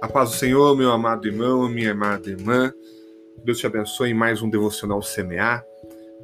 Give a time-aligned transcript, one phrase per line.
[0.00, 2.72] A paz do Senhor, meu amado irmão, minha amada irmã.
[3.44, 5.62] Deus te abençoe em mais um devocional semear.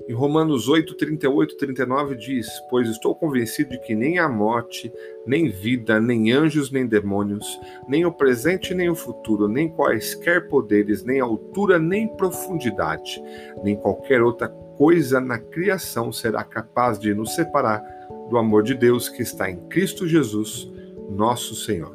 [0.08, 4.90] Em Romanos 8, 38 39 diz: Pois estou convencido de que nem a morte,
[5.26, 11.04] nem vida, nem anjos, nem demônios, nem o presente, nem o futuro, nem quaisquer poderes,
[11.04, 13.22] nem altura, nem profundidade,
[13.62, 17.84] nem qualquer outra coisa na criação será capaz de nos separar
[18.30, 20.66] do amor de Deus que está em Cristo Jesus,
[21.10, 21.94] nosso Senhor.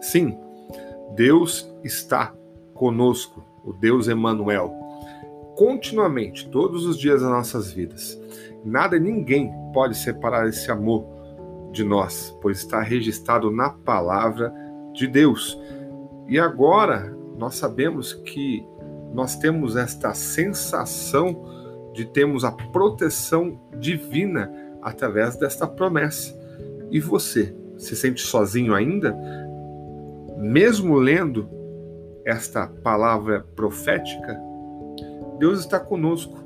[0.00, 0.38] Sim,
[1.14, 2.34] Deus está
[2.74, 4.72] conosco, o Deus Emanuel,
[5.56, 8.18] continuamente, todos os dias das nossas vidas.
[8.64, 11.04] Nada e ninguém pode separar esse amor
[11.72, 14.52] de nós, pois está registrado na palavra
[14.92, 15.58] de Deus.
[16.28, 18.64] E agora nós sabemos que
[19.12, 21.44] nós temos esta sensação
[21.92, 26.34] de termos a proteção divina através desta promessa.
[26.90, 29.16] E você, se sente sozinho ainda?
[30.42, 31.48] Mesmo lendo
[32.24, 34.36] esta palavra profética,
[35.38, 36.36] Deus está conosco.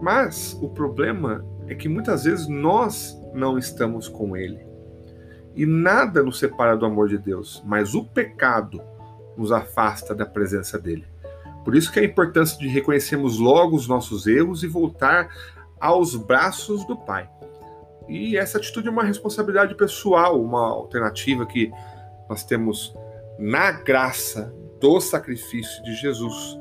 [0.00, 4.64] Mas o problema é que muitas vezes nós não estamos com Ele.
[5.54, 8.80] E nada nos separa do amor de Deus, mas o pecado
[9.36, 11.04] nos afasta da presença dele.
[11.64, 15.28] Por isso que a importância de reconhecermos logo os nossos erros e voltar
[15.80, 17.28] aos braços do Pai.
[18.08, 21.70] E essa atitude é uma responsabilidade pessoal, uma alternativa que
[22.28, 22.94] nós temos
[23.40, 26.58] na graça do sacrifício de Jesus.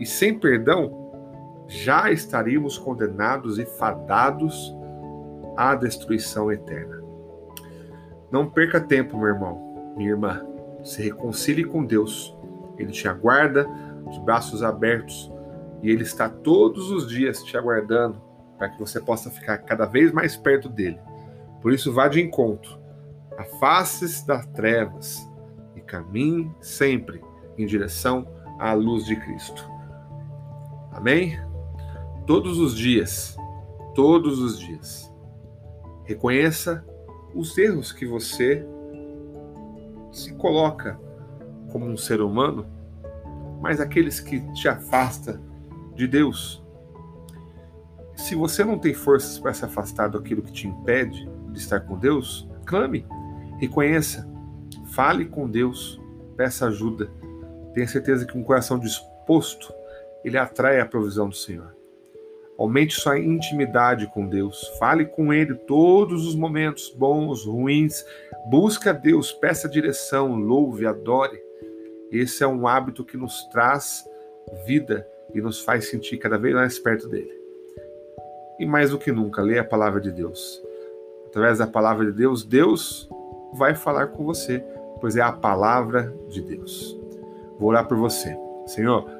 [0.00, 1.12] E sem perdão,
[1.68, 4.74] já estaríamos condenados e fadados
[5.56, 7.00] à destruição eterna.
[8.32, 10.44] Não perca tempo, meu irmão, minha irmã.
[10.82, 12.36] Se reconcilie com Deus.
[12.76, 13.68] Ele te aguarda
[14.10, 15.30] de braços abertos
[15.82, 18.20] e ele está todos os dias te aguardando
[18.58, 20.98] para que você possa ficar cada vez mais perto dele.
[21.60, 22.80] Por isso, vá de encontro.
[23.38, 25.30] Afaste-se das trevas
[25.92, 27.22] caminhe sempre
[27.58, 28.26] em direção
[28.58, 29.70] à luz de Cristo.
[30.90, 31.38] Amém?
[32.26, 33.36] Todos os dias,
[33.94, 35.12] todos os dias,
[36.04, 36.82] reconheça
[37.34, 38.66] os erros que você
[40.10, 40.98] se coloca
[41.70, 42.66] como um ser humano,
[43.60, 45.38] mas aqueles que te afasta
[45.94, 46.64] de Deus.
[48.14, 51.98] Se você não tem forças para se afastar daquilo que te impede de estar com
[51.98, 53.04] Deus, clame,
[53.58, 54.31] reconheça,
[54.94, 55.98] Fale com Deus,
[56.36, 57.10] peça ajuda.
[57.72, 59.72] Tenha certeza que um coração disposto,
[60.22, 61.74] ele atrai a provisão do Senhor.
[62.58, 64.68] Aumente sua intimidade com Deus.
[64.78, 68.04] Fale com Ele todos os momentos, bons, ruins.
[68.50, 71.42] Busque a Deus, peça direção, louve, adore.
[72.10, 74.04] Esse é um hábito que nos traz
[74.66, 77.32] vida e nos faz sentir cada vez mais perto dele.
[78.60, 80.62] E mais do que nunca, leia a palavra de Deus.
[81.26, 83.08] Através da palavra de Deus, Deus
[83.54, 84.62] vai falar com você
[85.02, 86.96] pois é a palavra de Deus.
[87.58, 88.38] Vou orar por você.
[88.66, 89.10] Senhor,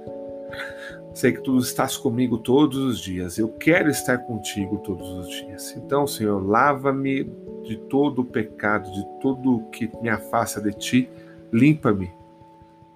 [1.12, 3.36] sei que tu estás comigo todos os dias.
[3.36, 5.76] Eu quero estar contigo todos os dias.
[5.76, 7.24] Então, Senhor, lava-me
[7.64, 11.10] de todo o pecado, de tudo que me afasta de ti.
[11.52, 12.12] Limpa-me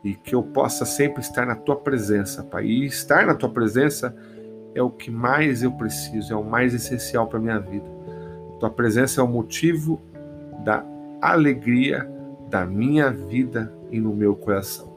[0.05, 2.67] e que eu possa sempre estar na tua presença, Pai.
[2.67, 4.17] E estar na tua presença
[4.77, 7.91] é o que mais eu preciso, é o mais essencial para minha vida.
[8.61, 10.01] Tua presença é o motivo
[10.65, 10.85] da
[11.21, 12.15] alegria
[12.49, 14.95] da minha vida e no meu coração.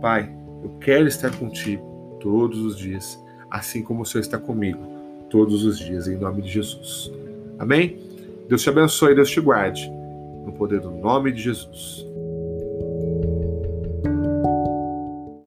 [0.00, 4.94] Pai, eu quero estar contigo todos os dias, assim como o Senhor está comigo
[5.30, 7.12] todos os dias, em nome de Jesus.
[7.58, 7.98] Amém?
[8.48, 9.90] Deus te abençoe, Deus te guarde,
[10.44, 12.03] no poder do nome de Jesus.